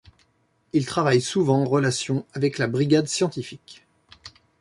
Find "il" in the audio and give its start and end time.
0.73-0.87